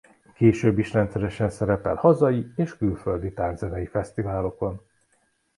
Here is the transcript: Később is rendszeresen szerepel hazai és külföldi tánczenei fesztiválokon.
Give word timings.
Később 0.33 0.79
is 0.79 0.93
rendszeresen 0.93 1.49
szerepel 1.49 1.95
hazai 1.95 2.51
és 2.55 2.77
külföldi 2.77 3.33
tánczenei 3.33 3.85
fesztiválokon. 3.85 4.81